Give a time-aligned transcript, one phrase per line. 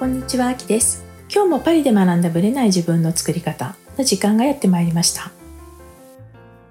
[0.00, 1.04] こんにちは、あきです。
[1.30, 5.30] 今日もパリで学んだブレない自分の作り方の時間がやってまいりました。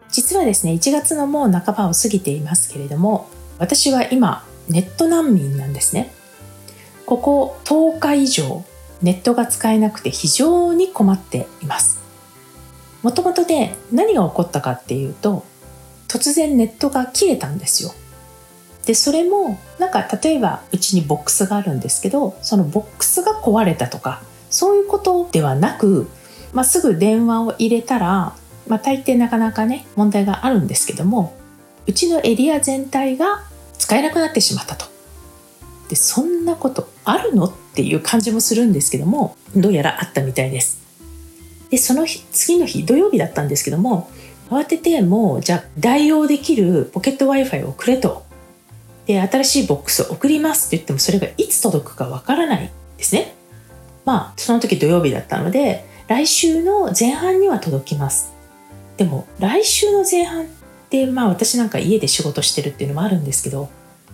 [0.09, 3.29] 実はですね、1月のもう半ばを過ぎていますけれども、
[3.59, 6.11] 私は今、ネット難民なんですね。
[7.05, 8.65] ここ10日以上、
[9.04, 12.00] ネットが使えなくて非常に困っています。
[13.04, 15.46] もともとで何が起こったかっていうと、
[16.07, 17.91] 突然ネットが切れたんですよ。
[18.89, 26.10] でそれもなんか例えばうちにボックスがあるんですけどそのボックスが壊れたとかそういうことではなく、
[26.54, 28.34] まあ、すぐ電話を入れたら、
[28.68, 31.38] まあ、大抵なかなかね問題があるんですけども
[31.86, 33.44] うちのエリア全体が
[33.78, 34.88] 使えなくなってしまったと。
[35.88, 40.80] でそんなことあるのっていう感じもするんですけどもどうやらあったみたいです。
[41.70, 44.09] でその日次の日土曜日だったんですけども
[44.50, 48.28] 慌ててもうじゃあ代用できるポケット w i f i をくれと
[49.10, 53.34] で新しいボックスを送りますって言ってもそれがいつ届くかわからないですね。
[54.06, 58.32] まあその時土曜日だったので来週の前半には届きます。
[58.98, 60.48] でも来週の前半っ
[60.92, 63.70] てまあ私なんか家で仕事してるっていうのもあるんですけど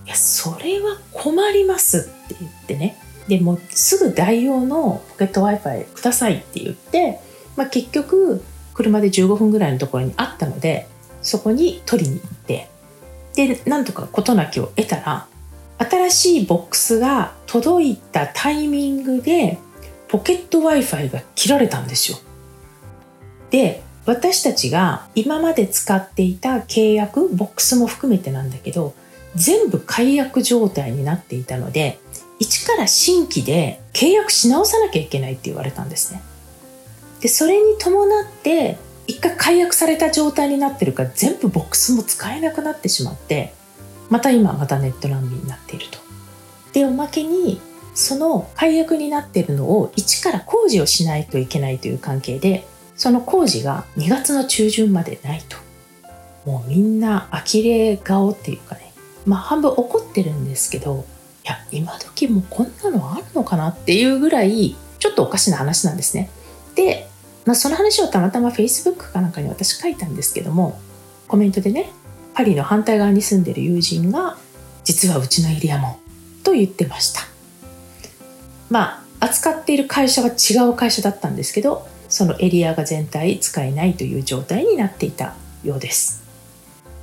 [0.06, 2.98] いやそれは困りますって言ってね。
[3.28, 7.20] でもすぐ代用のポケット w i f i くださいって言って、
[7.58, 8.42] まあ、結局
[8.74, 10.88] 車で15分ぐらいのところにあったので
[11.22, 12.70] そこに取りに行って
[13.36, 15.28] でなんとか事なきを得たら
[15.78, 19.58] 新しいボックスが届いたタイミングで
[20.08, 22.18] ポケット w i f i が切られたんですよ。
[23.50, 28.94] で私たちが今まで使っていた契約ボックスも含めてなんだけど
[29.36, 32.00] 全部解約状態になっていたので
[32.40, 36.22] 一から新規で契約し直さなきゃいけないって言われたんですね。
[37.22, 38.78] でそれに伴って
[39.08, 43.54] 一回解約された状態になってるから全部ボックスも使えなくなってしまって
[44.10, 46.00] また今またネット難民になっていると。
[46.74, 47.62] でおまけに
[47.94, 52.68] その解約になってるのを一から工事をしないといけないという関係で
[52.98, 55.58] その工事が2月の中旬までないと。
[56.46, 58.94] もうみんな呆れ顔っていうかね
[59.26, 61.06] まあ半分怒ってるんですけど
[61.44, 66.30] いや今時もうこんなのあるのかなっていうぐらいちょっとおかしな話なんですね。
[66.76, 67.08] で
[67.46, 70.80] まあ、その話をたまたま Facebook かなんかに私書いたんですけども
[71.28, 71.92] コメントでね
[72.34, 74.38] パリの反対側に住んでる友人が
[74.84, 76.00] 実はうちのエリアも
[76.44, 77.22] と言ってました。
[78.70, 86.24] まあ扱っている会社は違う会社だったんですけどそのエリアが全体使えないという状態になっていたようです。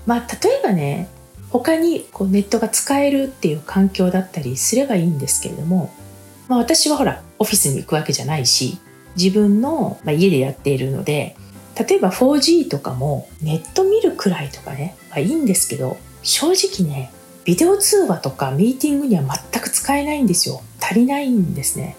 [0.06, 1.08] まあ例えばね
[1.50, 5.92] 他にこうネットが使えるっていう環境だったりすればいいんですけれども、
[6.48, 8.78] まあ、私はほらオフィスに行くわけじゃないし
[9.16, 11.36] 自分の、まあ、家でやっているので
[11.78, 17.12] 例えば 4G とかもネット見るくらいとかね、まあ、いいんですけど正直ね
[17.44, 20.62] ビデオ通話とかミーティングには全く使えないんですよ。
[20.80, 21.96] 足りないんですね。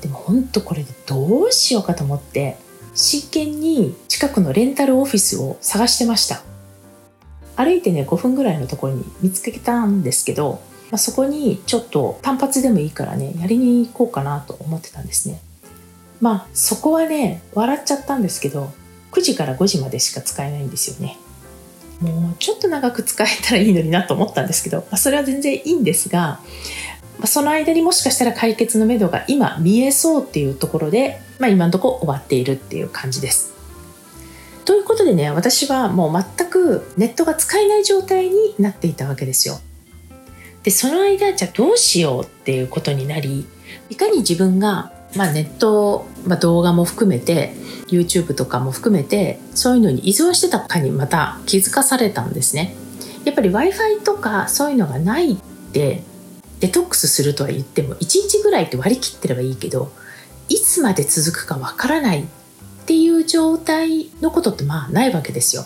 [0.00, 2.56] でも本当これでどうしようかと思って
[2.94, 6.42] 真剣に近くのレンタルオフィスを探してました。
[7.54, 10.60] 歩いてね5分ぐらいのところに見つけたんですけど、
[10.90, 15.40] まあ、そこにちょっと単発でもいいからねやりに行こうかなと思ってたんですね。
[16.22, 18.72] まあそこはね笑っちゃったんですけど
[19.10, 21.18] 9時から5時までしか使えないんですよね。
[22.00, 26.40] もうちょっと長く使えたらいいのになと思ったんですけど、まあ、それは全然いいんですが、
[27.18, 33.52] まあ、その間にもしかしたら解決のめどが今見えそうっていうところで、まあ、今のところ終わっているっていう感じです。
[34.64, 39.60] ということでね私はもう全くネットが使えない状態になっていたわけですよ。
[40.62, 43.46] でその間じゃあどうしようっていうことになり
[43.90, 47.54] いかに自分がまあ、ネット、まあ、動画も含めて
[47.88, 52.74] YouTube とかも含めてそういうのに依存してたかにまた気づかされたんですね。
[53.24, 55.36] やっぱり w i f i とかそういうのがないっ
[55.72, 56.02] て
[56.60, 59.92] デトックスするとは言っても1日ぐらいって割り切ってればいいけど
[60.48, 62.26] いつまで続くかわからないっ
[62.86, 65.64] ていう状態のことってまあないわけですよ。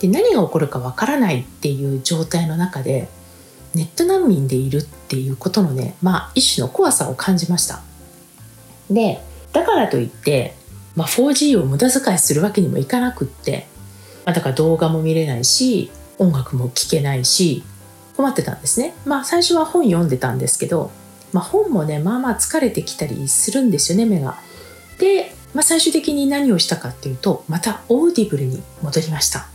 [0.00, 3.08] で何が起こるかわからないっていう状態の中で
[3.74, 7.82] ネット難民でいるっていうことのねまあ一種の怖さを感じました。
[8.90, 9.20] で
[9.52, 10.54] だからといって、
[10.96, 13.66] まあ、4G を無駄遣いするわけにもいかなくって、
[14.24, 17.64] まあ、だから動画も見れないし音楽も聴けないし
[18.16, 18.94] 困ってたんですね。
[19.06, 20.90] まあ最初は本読んでたんですけど、
[21.32, 24.38] まあ、本もねまあまあ疲れてきたりするんですよね目が。
[24.98, 29.48] で、まあ、最終的に何をしたかっていうとまたオーディブルに戻りました。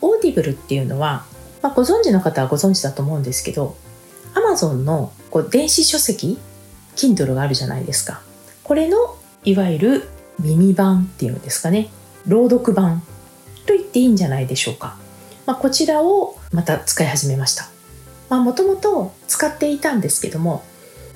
[0.00, 1.24] オーディブルっていうのは、
[1.62, 3.76] まあ、ご存知の方はご存知だと思うんですけど
[4.34, 6.38] Amazon のこう電子書籍
[6.96, 8.20] Kindle があるじゃないですか。
[8.70, 10.08] これのいわゆる
[10.38, 11.88] 耳版っていうんですかね。
[12.28, 13.02] 朗読版
[13.66, 14.96] と言っていいんじゃないでしょうか、
[15.44, 18.36] まあ、こちらをまた使い始めました。
[18.36, 20.62] もともと使っていたんですけども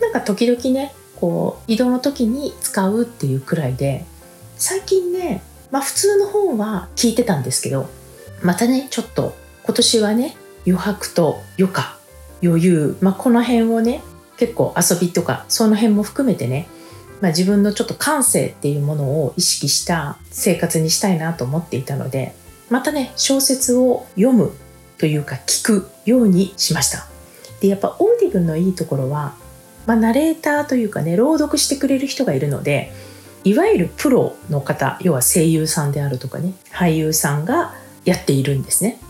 [0.01, 4.05] なんか時々ねこう移動の時に使うっていうくらいで
[4.57, 5.41] 最近ね、
[5.71, 7.89] まあ、普通の本は聞いてたんですけど
[8.43, 10.37] またねちょっと今年はね
[10.67, 11.97] 余白と余暇
[12.43, 14.03] 余裕、まあ、この辺をね
[14.39, 16.67] 結構遊びとかその辺も含めてね、
[17.25, 22.35] まあ、自分のちょっと感性っていうものを意識した生活にしたいなと思っていたので
[22.69, 24.53] またね小説を読む
[24.99, 27.07] というか聞くようにしました。
[27.63, 29.37] でやっぱオーディブルのいいところは、
[29.87, 32.93] まあ、ナレーターというかね朗読してくれる人がいるので
[33.43, 37.73] いわゆるプロの方要は声優さんであるとかね俳優さんが
[38.05, 39.01] やっているんですね。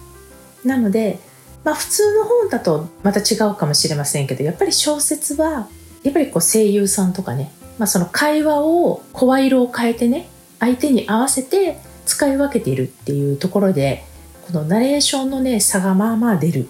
[0.64, 1.18] なので
[1.64, 5.66] まあ普通の本だとまた違うかもしれませんけどやっぱり小説は
[6.04, 10.28] やっぱりこう声優さんとかね、まあ、その会話を声色を変えてね
[10.60, 14.04] 相手に合わせて使い分けているっていうところで
[14.46, 16.68] このナレーションのね差がまあまあ出る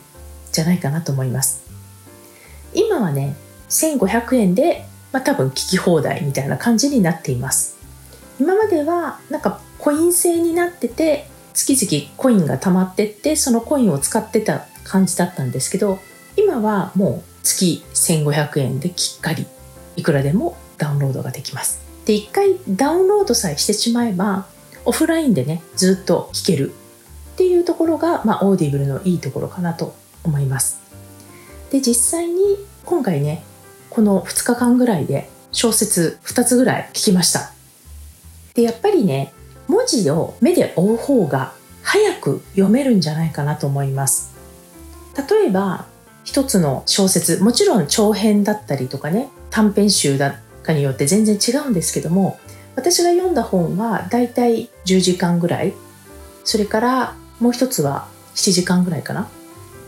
[0.53, 1.65] じゃないかなと思います。
[2.73, 3.37] 今はね
[3.69, 7.77] 1500円で、まあ、多分聞き放題みたいな感じになっています。
[8.41, 15.99] 今まではなんかコイン制になってて月々コインが貯まってってそのコインを使ってた感じだったんですけど
[16.37, 19.47] 今はもう月1500円できっかり
[19.97, 21.81] いくらでもダウンロードができます。
[22.04, 24.46] で一回ダウンロードさえしてしまえば
[24.84, 26.72] オフラインでねずっと聞ける
[27.32, 30.78] っていうところが、まあ、オーディブルのいいところかなと思います。
[31.70, 33.42] で実際に今回ね
[33.88, 37.52] この2日間ぐらいで小説2つぐらい聞きました。
[38.52, 39.32] でやっぱりね
[39.66, 44.34] 文字を目で追う方が早く読めるんじゃないかなと思います。
[45.16, 45.86] 例えば
[46.25, 52.40] 一つの小説もちろん長編だったりとかね短編集だかによって全然違うんですけども
[52.76, 55.75] 私が読んだ本はだいたい10時間ぐらい。
[56.44, 59.28] それからもう一つは7時間ぐらいかな。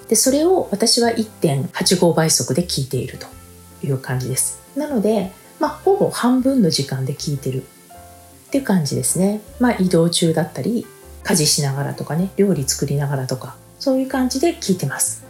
[0.08, 3.26] でそれを私は1.85倍速で聞いていると
[3.84, 4.60] いう感じです。
[4.76, 7.64] なのでまあほぼ半分の時間で聞いてる。
[8.46, 9.40] っていう感じですね。
[9.58, 10.86] まあ移動中だったり
[11.24, 15.24] 家事しながらとかね料理作りながらとかそういう感じで聞いてます。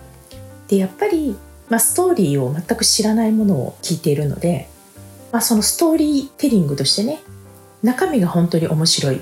[0.69, 1.37] でやっぱり、
[1.69, 4.69] まあ、ストーリーを全く知らないものを聞いているので、
[5.37, 7.21] まあ、そのストーリーテリングとしてね
[7.83, 9.21] 中身が本当に面白いっ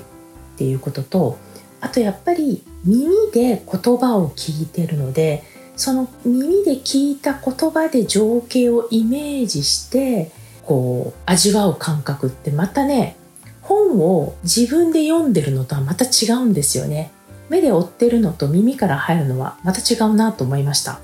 [0.57, 1.37] ていうことと
[1.81, 5.43] あとやっぱり耳で言葉を聞いてるので
[5.75, 10.31] その耳で聞いた言葉で情景をイメージして
[10.63, 13.17] こう味わう感覚ってまたね
[13.61, 17.11] 本を自分で読んでるのとはまた違うんですよね。
[17.49, 21.01] 目で追ってるのと耳から入るのはまた違うなと思いました。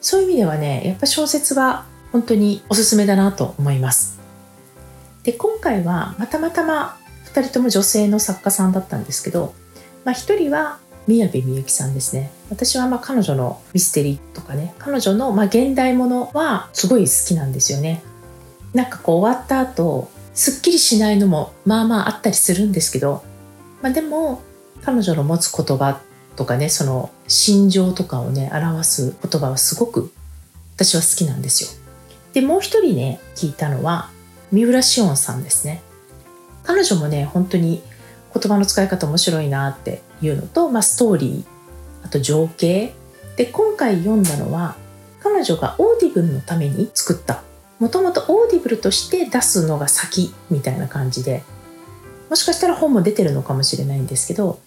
[0.00, 4.19] そういう意味ではねやっぱ小説は本当におすすめだなと思います。
[5.24, 6.96] で今回はまたまたま
[7.32, 9.54] 2人とも女性の作家さんだったんですけど、
[10.04, 12.30] まあ、1人は宮部みゆきさんですね。
[12.50, 18.02] 私はまあ彼女のミステリーとかね彼女のまあ現代ものはすごい好きなんですよね。
[18.74, 23.24] なんかこう終わった後すっきりしないのもまあまああったりするんですけど、
[23.82, 24.42] まあ、でも
[24.82, 26.00] 彼女の持つ言葉
[26.36, 30.12] とかねその心情とかをね表す言葉はすごく
[30.76, 31.70] 私は好きなんですよ。
[32.32, 34.10] でもう一人ね聞いたのは
[34.52, 35.82] 三浦しをんさんですね。
[36.62, 37.82] 彼女もね本当に
[38.34, 41.44] 言葉の使い方面白いなっていうのと、まあ、ストーリー
[42.06, 42.92] あと情景。
[43.36, 44.76] で今回読んだのは
[45.22, 47.42] 彼女がオーディブルのために作った。
[47.78, 51.42] もともとオーディブルとして出すのが先みたいな感じで
[52.28, 54.60] もしかしたら本も出てるのかもしれないんですけど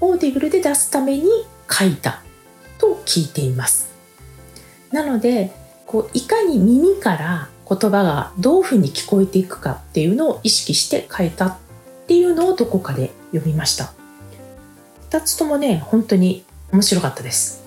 [0.00, 1.24] オーディブルで出すために
[1.68, 2.22] 書いた
[2.78, 3.90] と聞いています。
[4.92, 5.50] なので
[5.86, 11.56] こういかに耳から言葉がどういうふうに聞こえていくかっていうのを意識して書いたっ
[12.06, 13.92] ていうのをどこかで読みました。
[15.10, 17.62] 2つともね本当に面白かったです。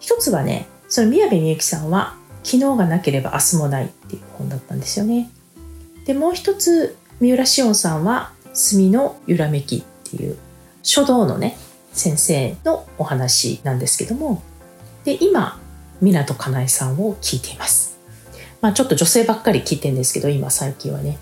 [0.00, 5.30] 一つはねその宮部みゆきさんは昨日がなければ明日もないっていう本だったんですよね。
[6.06, 10.36] でもう一つ三浦紫音さんは墨の揺らめきっていう
[10.82, 11.56] 書道のね
[11.92, 14.42] 先生のお話なんですけども。
[15.04, 15.58] で今
[16.02, 17.89] 湊かなえさんを聞いています。
[18.60, 21.18] まあちょっと女性ばっかり聞いてんですけど今最近はね。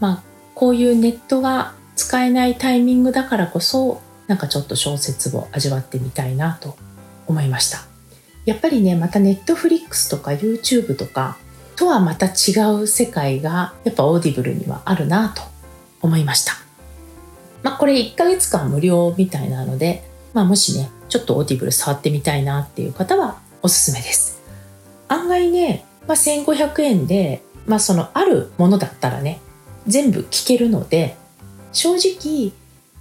[0.00, 0.22] まあ
[0.54, 6.76] こういうネットが使えないタイミングだからこそなんかちょっと小説を味わってみたいなと
[7.26, 7.78] 思いました。
[8.44, 11.38] やっぱりねまたネットフリックスとか YouTube とか
[11.76, 15.42] とはまた違う世界がやっぱオーディブルにはあるなと
[16.02, 16.52] 思いました。
[17.62, 20.04] まあこれ1ヶ月間無料みたいなので、
[20.34, 24.42] まあ、もしねちょっとオーディブル触ってみたいなっていう方はおすすめです。
[25.08, 29.40] 案外ね、まあ、1500円で、まあ、そのあるものだったらね
[29.86, 31.16] 全部聞けるので
[31.72, 32.52] 正直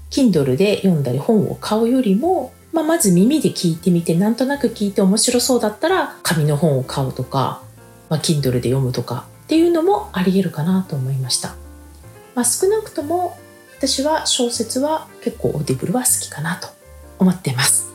[0.10, 7.62] Kindle で読んだり本を買うよりも、まあ、まず耳で聞いてみてなんとなく聞いて面白そうだったら紙の本を買うとか、
[8.10, 11.56] まあ、Kindle で読むとかっていうのもあり得るかなと思いました、
[12.36, 13.38] まあ、少なくとも
[13.78, 16.70] 私は小説は結構オーディブルは好きかなと
[17.20, 17.92] 思っています。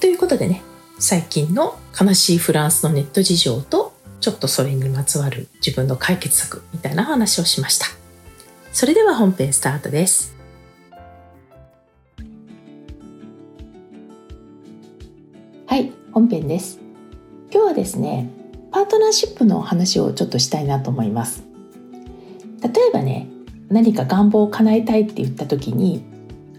[0.00, 0.62] ということでね
[0.98, 7.86] 最近の悲しいフランスのネット事情とちょっとそれにまつわる自分の解決策みたいな話をしました。
[8.72, 10.34] それでは本編スタートです。
[15.66, 16.78] はい本編です。
[17.52, 18.30] 今日はですね
[18.70, 21.44] パートナーシップの話をちょっとしたいなと思います。
[22.62, 23.28] 例えばね
[23.68, 26.04] 何か願望を叶えたいって言った時に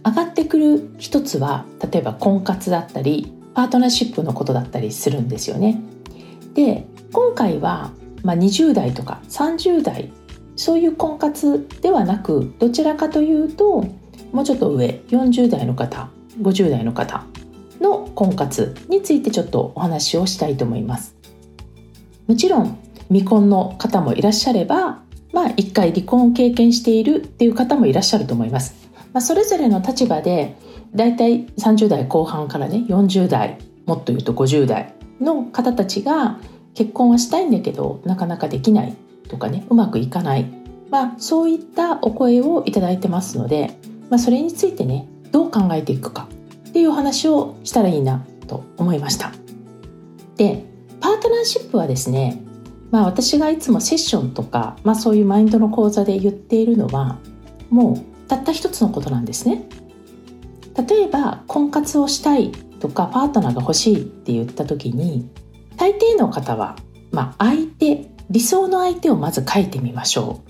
[0.06, 5.82] 上がってくる一つは例えば婚活だったりパートナーシップのことだったりするんですよね。
[6.54, 7.92] で今回は、
[8.24, 10.12] まあ、20代とか30代
[10.56, 13.86] そういう婚活ではなくどちらかというと
[14.32, 16.10] もうちょっと上40代の方
[16.42, 17.26] 50代の方
[17.80, 21.16] の婚活についてちょっとお話をしたいと思います。
[22.28, 25.00] もちろん未婚の方もいらっしゃれば
[25.34, 28.76] まあ一回離婚を経験しているっていう方もいらっしゃると思います。
[29.14, 30.56] まあ、それぞれの立場で
[30.94, 36.38] だいたい30代後半からね40代もっと言うと50代の方たちが
[36.74, 38.96] 結婚はしたいんだけどなかなかできない
[39.28, 40.46] とかねうまくいかない、
[40.90, 43.78] まあ、そういったお声をいただいてますので、
[44.10, 46.28] まあ、それについてねどう考えていくか
[46.70, 49.32] っていう話をしたらいいなと思いました。
[50.36, 50.66] で
[51.00, 52.42] パートナーシップはですね
[52.92, 57.20] まあ私がいつもセッションとか、まあ、そういうマインドの講座で言っているのは
[57.70, 59.68] もうたった一つのことなんですね。
[60.88, 65.30] 例えば婚活をしたいとかパートナーが欲しいって言った時に
[65.80, 66.76] 大抵の方は、
[67.12, 70.44] まあ、相手理想の相手をまず書いてみましょ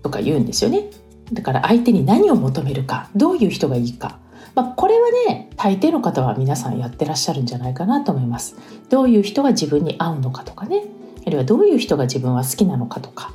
[0.00, 0.90] うとか言うんですよね。
[1.32, 4.18] だから相手に何を求めるかどういう人がいいか、
[4.54, 8.56] まあ、これはね大抵の方は皆さんやってらっしゃるんじゃないかなと思います。
[8.88, 10.84] どういう人が自分に合うのかとかね
[11.26, 13.32] あるいはどういう人が自分は好きなのかとか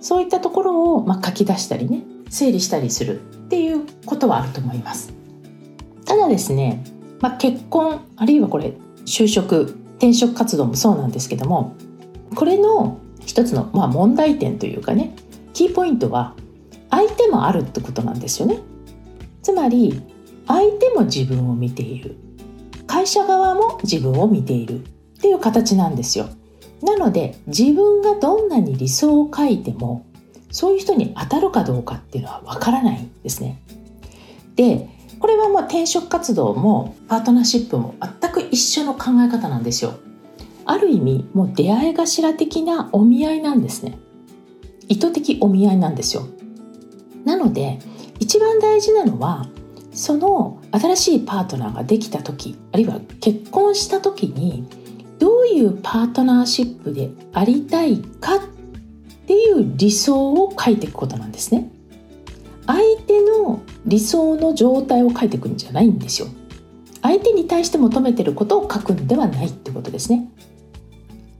[0.00, 5.12] そういったところをま書き出したりね整理したりするっていうことはあると思います。
[6.04, 6.84] ただですね、
[7.20, 8.72] まあ、結婚あるいはこれ
[9.04, 11.76] 就職転職活動もそうなんですけども
[12.34, 15.14] これの一つのまあ問題点というかね
[15.52, 16.34] キーポイントは
[16.88, 18.58] 相手もあるってことなんですよね。
[19.42, 20.02] つまり
[20.48, 22.16] 相手も自分を見ている
[22.86, 24.82] 会社側も自分を見ているっ
[25.20, 26.28] ていう形なんですよ。
[26.82, 30.06] なので自分がどんなに理想を書いても
[30.50, 33.62] そういう人に当たるかどうかっていうのはわからないんですね。
[34.56, 34.88] で
[35.20, 39.94] これはもう転職活動もパートナーシップも全く一緒の考え方なんですよ。
[40.64, 43.98] ある意味もう出会い頭的なお見合いなんですね。
[44.88, 46.26] 意図的お見合いなんですよ。
[47.24, 47.78] なので
[48.18, 49.46] 一番大事なのは
[49.92, 54.66] その新しいパートナーができた時あるいは結婚した時に
[55.18, 58.40] どういうパートナーシップでありたいかっ
[59.26, 61.70] ていう理想を書いていくことなんですね。
[62.72, 66.28] 相手の理想の状態を書いていくんじゃないんですよ。
[67.02, 70.28] 相手に対して求めてることを書くんではないってことですね。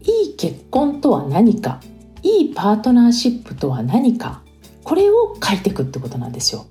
[0.03, 1.81] いい結婚とは何か、
[2.23, 4.43] いいパートナーシップとは何か、
[4.83, 6.67] これを書いていくってことなんですよ。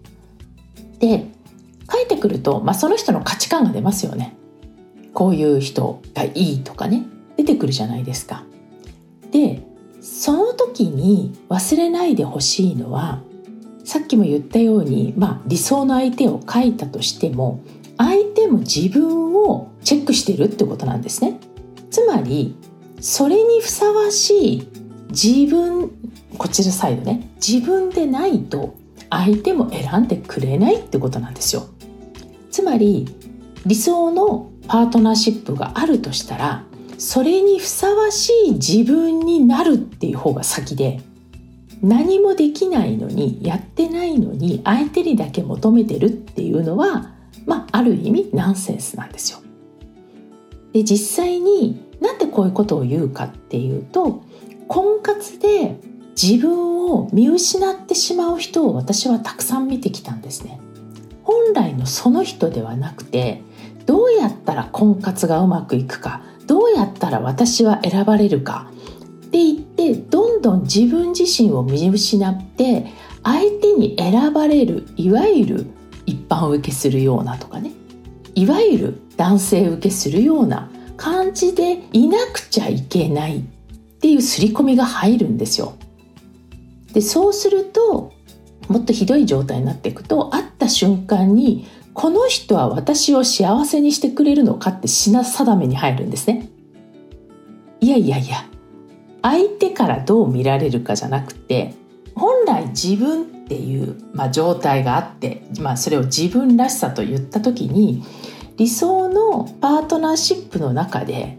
[0.99, 1.27] で、
[1.89, 4.35] 書いてくると、まあ、その人の価値観が出ますよね。
[5.13, 7.05] こういう人がいいとかね、
[7.37, 8.43] 出てくるじゃないですか。
[9.31, 9.63] で、
[10.01, 13.21] その時に忘れないでほしいのは
[13.89, 17.63] さっきも言ったように、まあ、理想の相手を書いたとしても
[17.97, 21.39] 相手も自分をチェックしてるってことなんですね。
[21.89, 22.55] つまり
[23.01, 24.67] それにふさわしい
[25.09, 25.89] 自分
[26.37, 28.75] こちらサイドね自分でないと
[29.09, 31.65] 相手も選んでくれないってことなんですよ。
[32.51, 33.07] つまり
[33.65, 36.63] 理想のパートナーシップがあるとしたら
[36.99, 41.01] それにふさわしい自分になるっていう方が先で
[41.81, 47.13] 何もできないのにやってないのに相手にだけ求めてるっていうのは
[47.45, 49.39] まあある意味ナンセンスなんですよ。
[50.73, 54.23] で実際になんでこういうことを言うかっていうと
[54.67, 55.79] 婚活で
[56.21, 60.59] 自分を見失ってしまう人を私はたくさん見てきたんですね。
[61.23, 63.41] 本来のその人ではなくて
[63.85, 68.71] どうやったら婚活がうまくいくかどうやったら私は選ばれるか
[69.27, 72.87] って言ってどんどん自分自身を見失って
[73.23, 75.65] 相手に選ばれるいわゆる
[76.05, 77.71] 一般受けするようなとかね
[78.35, 83.41] いわゆる男性受けするような感じでいなくちゃいけないっ
[84.01, 85.73] ていう刷り込みが入るんですよ。
[86.93, 88.11] でそうすると
[88.67, 96.49] もっとひどい状態になっていくと会った瞬間にこの人は私を幸せにしてくれるのかって品定めに入るんですね。
[97.81, 98.48] いやいやいや、
[99.21, 101.73] 相手からどう見られるかじゃなくて
[102.15, 108.03] 本来自分っていう、まあ、状態があって、まあ、それを自分らしさと言った時に
[108.57, 111.37] 理想のパートナーシップの中で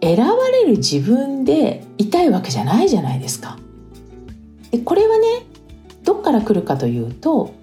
[0.00, 3.58] 選ばれる自分でいたいわけじゃないじゃないですか。
[4.70, 5.46] でこれはね
[6.04, 7.54] どっから来るかというと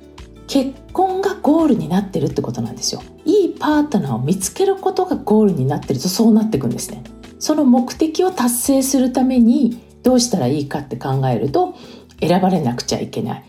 [0.47, 3.01] 結婚がゴールになってるってことなんですよ。
[3.25, 7.03] いいパートナーを見つけることがゴールになってるとそうなっていくんですね。
[7.39, 11.75] その目的を達成するためにどうしたらいいかって考えると
[12.19, 13.43] 選ばれなくちゃいけない、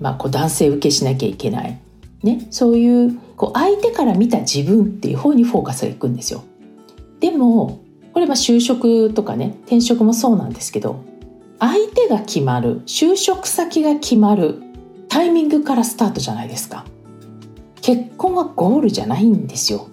[0.00, 1.78] まあ、こう男性受けしなきゃいけない、
[2.22, 6.42] ね、そういうこう相手から見た自分っていう方にフォーカスがいくんですよ。
[7.20, 7.80] でも
[8.12, 11.04] これは就職とかね転職もそうなんですけど
[11.60, 14.62] 相手が決まる就職先が決まる
[15.08, 16.84] タイミングからスタートじゃないですか
[17.80, 19.88] 結婚はゴールじゃないんですよ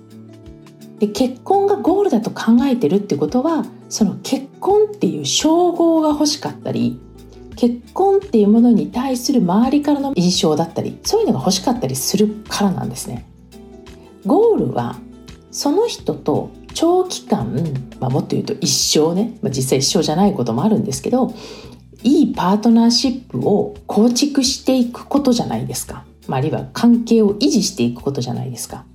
[1.00, 7.00] で結婚がゴールだと考えてるってことはその結婚っていう称号が欲しかったり
[7.55, 13.25] 結婚っていうものに対する周りからの印象だったりそういうのが欲しかったりするからなんですね。
[14.25, 14.98] ゴールは
[15.51, 17.55] その人と長期間、
[18.00, 21.34] まあ、もっと言うと一生ね、まあ、実際一生じゃないこともあるんですけど
[22.05, 28.85] いいパートナーシップを構築していくことじゃないですか、まあ、あるいは関係を維持していくことじゃないですか。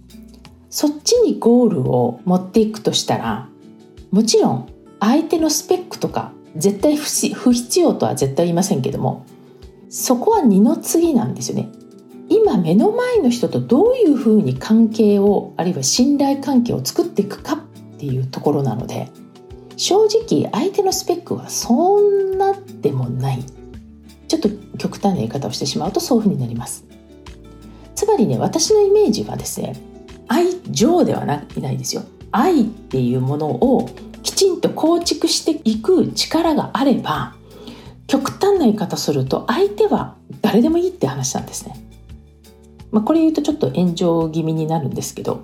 [0.71, 3.49] そっちにゴールを持っていくとしたら
[4.13, 9.27] もちろん相手のスペックとか絶対不必要とは絶対言いませんけども
[9.89, 11.69] そこは二の次なんですよね
[12.29, 17.59] 今目の前の人とどういうふうに関係をあるいは信頼関係を作っていくかっ
[17.99, 19.11] ていうところなので
[19.81, 23.43] 正直相手のスペックはそんなでもない。
[24.29, 26.85] ちょっと極端な言い方をしてしまうとそういうふうになります。
[27.95, 29.81] つまりね私のイメージはですね
[30.29, 32.03] 愛情ではないないですよ。
[32.31, 33.89] 愛っていうものを
[34.23, 37.35] きちんと構築していく力があれば
[38.07, 41.75] 極端な言い方すると相手は誰でもいいって話なんですね。
[42.91, 45.43] まあ、これ言うとちょっと炎上気味になるんですけど、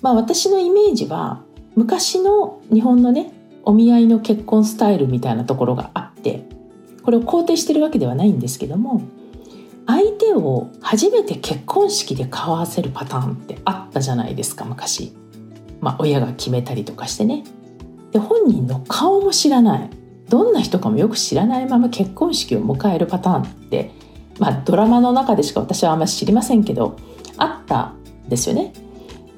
[0.00, 1.44] まあ、私のイメージは
[1.76, 3.32] 昔の日本のね
[3.64, 6.44] お見合いの結婚スタイルみたいなところがあって
[7.02, 9.02] これを肯定してるわけではないんですけども
[9.86, 15.12] 相手を初めて結婚式で顔合わせるパターンってあったじゃないですか昔。
[15.80, 17.42] まあ、親が決めたりとかしてね
[18.12, 19.90] で本人の顔も知らない
[20.28, 23.90] どんな人かもよく知らないまま結婚式を迎えるパターンって、
[24.38, 26.96] まあ、ドラマの中でしか私はあんまり知りませんけど
[27.36, 27.94] あった
[28.26, 28.72] んですよね。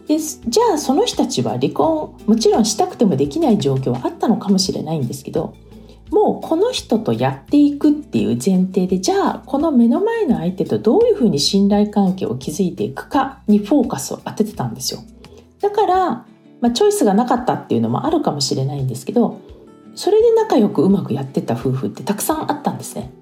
[0.07, 5.55] でじゃあその人たちは離婚もちろんしたくてもできない状況はあったのかもしれないんですけど
[6.11, 15.01] もうこの人とやっていくっていう前提でじゃあこの目の前の相手とどういうふうに信頼関係を築いていくかにフォーカスを当ててたんですよ。
[15.61, 16.27] だから
[16.65, 19.39] まあ、チョイスがなかったっていうのもあるかもしれないんですけど
[19.95, 23.13] それで仲良くうまくやってた夫婦ってたくさんあったんですね。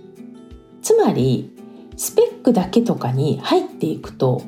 [0.80, 1.50] つまり
[1.96, 4.42] スペックだけとかに入っていくと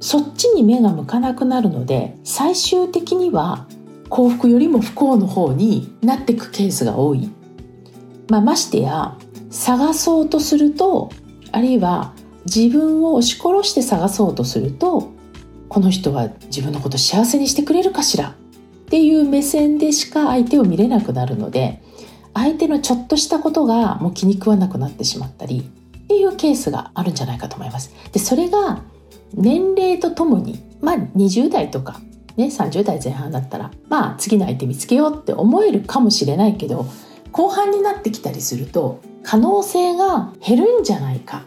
[0.00, 3.66] そっちに目が向かなくなるので最終的には
[4.08, 7.30] 幸福よりも不幸の方になっていくケースが多い、
[8.28, 9.16] まあ、ましてや
[9.50, 11.10] 探そうとすると
[11.52, 12.14] あるいは
[12.46, 15.12] 自分を押し殺して探そうとすると
[15.68, 18.30] この人は自分のこと幸せにしてくれるかしら？
[18.30, 18.34] っ
[18.90, 21.80] ていう目線でしか相手を見れなくなるので
[22.34, 27.94] 相手のちょっとしたことがもう気に食わなくなってしまったりっていうケースがあるんじゃないかと思います。
[28.10, 28.82] でそれが
[29.34, 32.00] 年齢とともにまあ20代とか
[32.36, 36.86] ね30代前半だったらまあ次の相手見つけようって思えるかもしれないけど
[37.32, 41.44] 後半になってきたりすると可能性が減るんじゃないか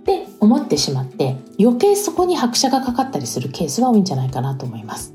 [0.00, 5.14] って思ってしまって余計そこに拍車がかかったりするケースは多いんじゃないかなと思います。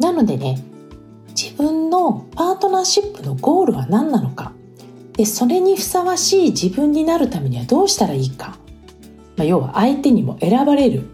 [0.00, 0.62] なのでね
[1.28, 4.52] 自分のパートナーシップのゴールは何なのか
[5.16, 8.58] でそれにふさわしい自分になるためにはどうしたらいいか、
[9.36, 11.04] まあ、要は相手にも選ばれる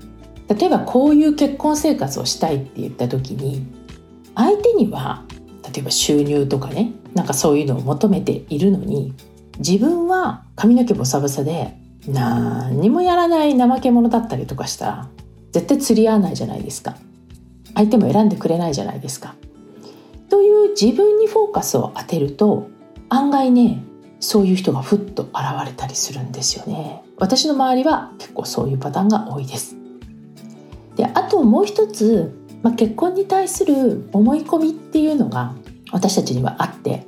[0.49, 3.67] 例えばこういう結婚生活をしたいって言った時に
[4.35, 5.25] 相手には
[5.73, 9.15] 例えば収入とかねなんかそういうのを求めているのに
[9.59, 15.09] 自分は髪の毛ボサボサで何にもやらない怠け者だったりとかしたら
[15.53, 16.97] 絶対釣り合わないじゃないですか
[17.75, 19.35] 相手も選んでくれないじゃないですか。
[20.29, 22.69] という自分にフォーカスを当てると
[23.09, 23.85] 案外ね
[24.23, 25.35] そういう人がふっと現
[25.67, 27.03] れたりするんですよね。
[27.19, 29.77] 私の周りは結構そういうパターンが多いです。
[30.95, 32.33] であともう一つ、
[32.63, 35.55] まあ、結婚に対する思い込みっていうのが
[35.91, 37.05] 私たちにはあって、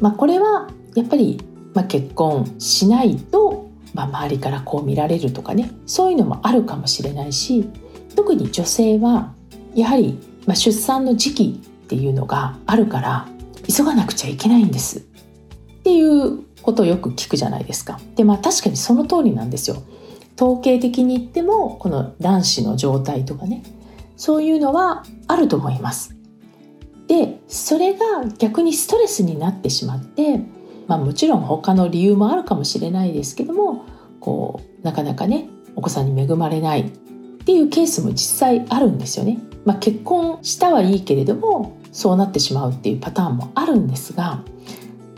[0.00, 1.40] まあ、これはやっぱり、
[1.74, 7.70] まあ、結婚しないと、まあ、周りからこう見られるとかねそういうのもあるかもしれないし
[8.16, 9.32] 特に女性は
[9.76, 13.28] やはり、まあ、出産の時期っていうのがあるから
[13.68, 15.06] 急がなくちゃいけないんです
[15.82, 17.98] っていうことをよく聞くじゃないですか。
[18.14, 19.82] でまあ確かにその通りなんですよ。
[20.40, 23.64] 統計的に言ってもこの卵子の状態とかね
[24.16, 26.16] そういうのはあると思います。
[27.08, 30.38] でそれが逆にストレスになってしまって、
[30.86, 33.84] まあ、もちろん他の理由もあるかもしれないですけども
[34.20, 39.38] こうなかなかねお子さんに恵まれないっていうケースも実際あるんですよね。
[39.64, 44.42] まあ、結婚したはいいけれどもそうなってしまうっていうパターンもあるんですが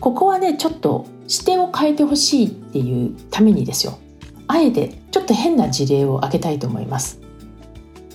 [0.04, 3.98] ここはねちょっと視点を変えてほしいっていうためにですよ。
[4.48, 7.22] あえてちょっと変な事例を挙げたいと思います。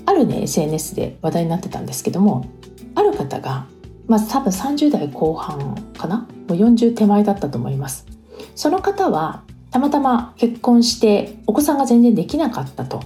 [0.05, 2.45] あるね SNS で話題になってたんですけども
[2.93, 3.65] ある方が
[4.05, 6.27] まあ多分30代後半かな？
[6.47, 8.05] もう40手前だったと思います。
[8.53, 13.01] その方はたまたま結婚してお子さんが全然できなかったと。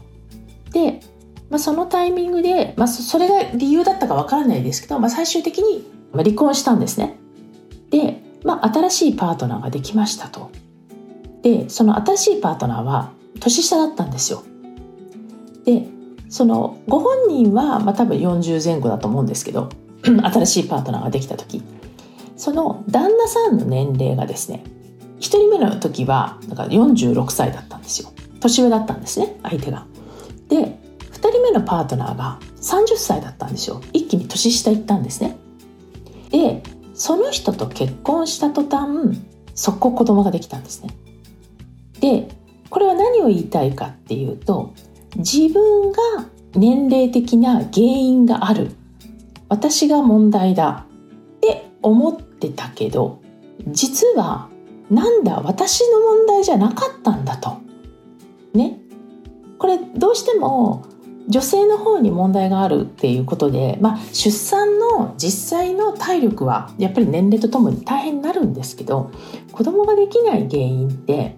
[0.74, 1.00] で、
[1.50, 7.18] まあ、そのタイミングで、まあ、それが理由だったかわからないですけど、まあ、最終的に離婚したんですね。
[7.90, 10.52] で、まあ、新しいパートナーができましたと。
[11.42, 14.44] でその新しいパートナーは年下だったんですよ。
[15.66, 15.86] で
[16.30, 19.70] そのご本人は、まあ、多分40前後だと思うんですけど
[20.04, 21.64] 新しいパートナーができた時。
[22.36, 24.64] その旦那さんの年齢がですね
[25.20, 28.12] 1人目の時はだから46歳だったんですよ。
[28.40, 29.86] 年上だったんですね相手が。
[30.50, 33.82] で2人目のパートナーが30歳だったんですよ。
[33.94, 35.38] 一気に年下行ったんですね。
[36.32, 39.20] でその人と結婚した途端
[39.56, 40.90] 速攻子供ができたんですね。
[42.00, 42.28] で
[42.70, 44.74] これは何を言いたいかっていうと
[45.16, 46.00] 自分が
[46.56, 48.72] 年齢的な原因がある。
[49.50, 50.88] 私が問題だ。
[51.38, 53.22] って思ってたけど
[53.68, 54.50] 実は
[54.90, 57.58] なんだ私の問題じゃなかったんだと。
[58.54, 58.80] ね。
[59.58, 60.86] これどうしても
[61.28, 69.12] 女性の方に問題があるっていうことで、まあ、出産の実際の体力はやっぱり年齢とともに大変になるんですけど
[69.52, 71.38] 子供ができない原因って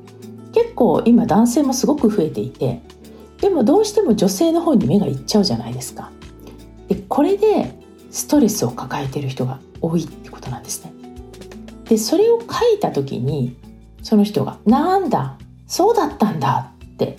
[0.53, 2.81] 結構今男性もすごく増えていて
[3.41, 6.11] でもどうしても女性の方に目がいっちゃうじゃないですか。
[6.87, 7.77] でこれで
[8.09, 10.93] ストレスを抱えてる人が多いってことなんですね。
[11.83, 12.45] でそれを書
[12.75, 13.57] いた時に
[14.01, 17.17] その人が「なんだそうだったんだ」って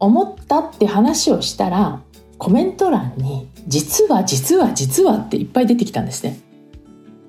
[0.00, 2.00] 思ったって話をしたら
[2.38, 6.40] コメント欄に「実は実は実は」っていっぱい出てきたんですね。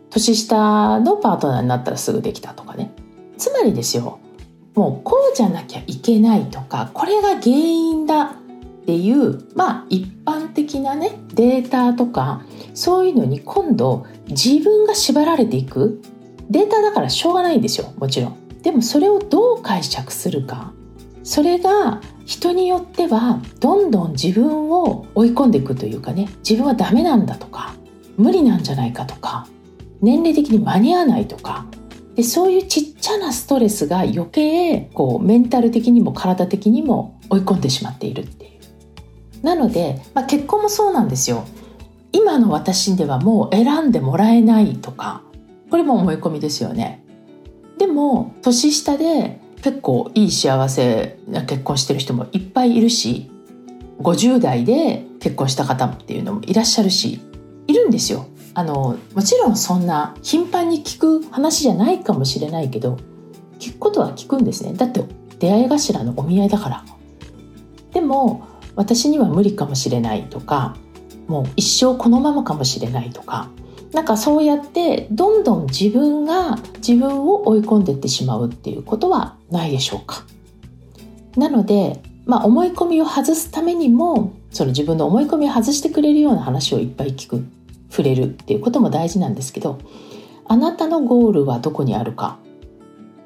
[0.10, 2.92] 年下のパートナーになったらすぐできたとかね。
[3.38, 4.20] つまりですよ
[4.76, 16.02] もうこうじゃなきゃいけないとかこれが原因だっていうまあ一般的なねデータとかそういうのに今度自分が縛られていく
[16.50, 18.38] データだからしょうがないんですよもちろん。
[18.62, 20.72] でもそれをどう解釈するか
[21.24, 27.74] それが人によってはどんどん自分を追い込んでいくというかね自分はダメなんだとか
[28.18, 29.48] 無理なんじゃないかとか
[30.02, 31.66] 年齢的に間に合わないとか
[32.16, 38.52] でそういうちっちゃなストレスが余計こうメンタル的にも体的にも追い込んでしまっているっていう。
[39.44, 41.46] なので、まあ、結婚もそうなんですよ。
[42.12, 45.24] 今の私ではもう選んでもらえないとか
[45.70, 47.04] これも思い込みですよね。
[47.78, 53.30] でも年下で結構いい幸せな結婚してる人もいっぱいいるし
[54.00, 57.22] 50代で結婚した方っていうのもいらっしゃるし
[57.68, 58.26] いるんですよ。
[58.54, 62.98] あのもちろんそんな頻繁に聞く話じゃないかもしれないけど
[63.60, 65.06] 聞くことは聞くんですねだって
[65.40, 66.86] 出会い頭のお見合いだから
[67.94, 68.46] でも
[68.76, 70.76] 私には無理かもしれないとか
[71.28, 73.50] もう一生このままかもしれないとか
[73.94, 80.26] なんかそうやってどんどん自分が自分を追い込んでいってしまうっていうことはないでしょうか。
[81.38, 87.46] なので、まあ、思い込みを外すためにもその自分の思い込みを外してくれるような話をいっぱい聞く
[87.90, 89.80] 触れるっていうことも大事なんですけど
[90.48, 92.38] あなたのゴールはどこにあるか。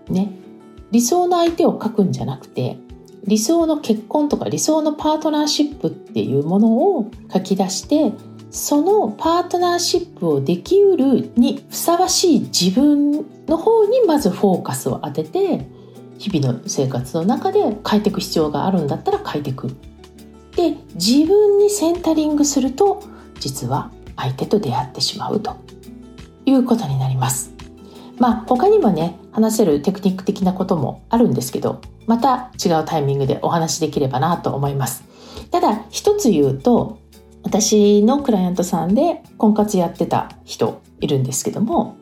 [0.09, 0.31] ね。
[0.91, 2.77] 理想の相手を書くんじゃなくて
[3.25, 8.13] 理想の結婚とか理想のパートナーシップっていうものを書き出して
[8.51, 15.67] そのパートナーシップをできうるにふさわしい自分の方にまずフォーカスを当てて
[16.17, 19.67] 日々の生活の中で変えていく必要があるんだったら変えていく。
[20.55, 23.03] で自分にセンタリングすると
[23.39, 25.57] 実は相手と出会ってしまうと
[26.45, 27.53] いうことになります。
[28.17, 35.03] まあ他にもね話せるテクニック的なこともあるんですけどまた違うタイミングでお話しできればなと思います。
[35.51, 36.99] ただ一つ言うと
[37.43, 41.95] 私のクライアントさんで婚活やってた人いるんですけども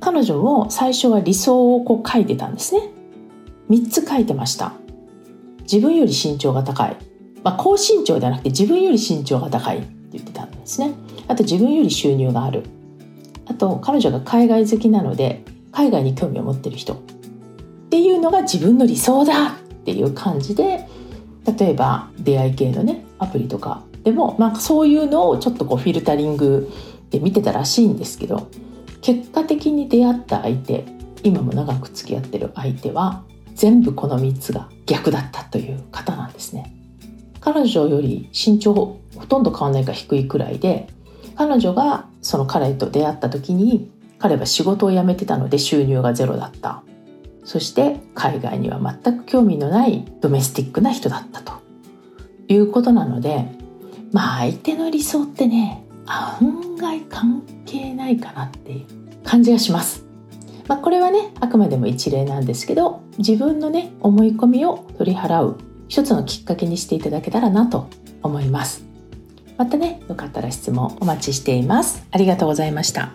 [0.00, 2.80] 彼女も最初は理想をこう書いてたんですね
[3.70, 4.72] 3つ書いてました。
[5.62, 6.96] 自分より身長が高い、
[7.42, 10.94] まあ、高身長ではなくて自分より身長が高いって言ってたんですね。
[11.28, 12.64] あと自分より収入がある。
[13.46, 16.94] あと彼女が海外好きなので海外に興味を持ってる人。
[16.94, 16.98] っ
[17.90, 19.56] ていうのが自分の理想だ。
[19.86, 20.88] っていう感じで
[21.58, 26.68] 例えば出会い系のねアプリとかでも、まあ、そういうのをちょっとこうフィルタリング
[27.10, 28.48] で見てたらしいんですけど
[29.00, 30.84] 結果的に出会った相手
[31.22, 33.22] 今も長く付き合ってる相手は
[33.56, 36.72] 全部この3つが逆だったという方なんですね。
[37.40, 40.88] 彼女より身長ほとんど変わんないか低いくらいで
[41.36, 46.82] 彼女がその彼と出会った時に彼は仕事を辞めてたので収入がゼロだった。
[47.44, 51.54] そして海外には全く興味のないドメスティックな人だったと。
[52.48, 53.46] いうことなので
[54.12, 58.86] まあ相手の理想ってね案外関係ないかなっていう
[59.24, 60.04] 感じがします。
[60.68, 65.56] まあ、これはねあくまでも一例なんですけど自分のね思い込みを取り払う
[65.88, 67.88] 一つのきっかけにしていただけたらなと
[68.22, 68.84] 思います。
[69.56, 72.06] またねよかったら質問お待ちしています。
[72.10, 73.12] ありがとうございました。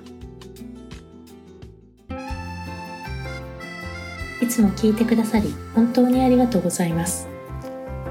[4.42, 7.28] いつも聞いてくださり本当にありがとうございます。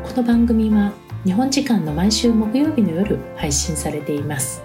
[0.05, 0.92] この番組は
[1.24, 4.62] 日本時間の毎週木曜日の夜配信されています。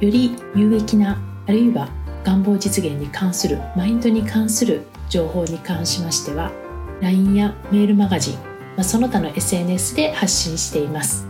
[0.00, 1.88] より有益なあるいは
[2.24, 6.50] 願望実現に関するマインドに関する情報に関しましては
[7.02, 8.40] LINE やメールマガジン、ま
[8.78, 11.26] あ、その他の SNS で発信しています。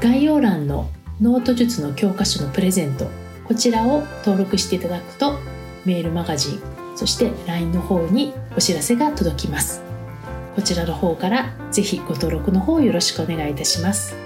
[0.00, 3.06] 概要欄のノート術の教科書のプレゼント
[3.46, 5.38] こちらを登録していただくと
[5.84, 6.62] メールマガジン
[6.96, 9.82] そして LINE の方にお知らせが届きます。
[10.56, 14.23] こちらの方からぜひご登録の方よろしくお願いいたします。